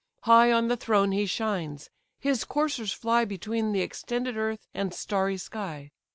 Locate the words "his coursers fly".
2.19-3.23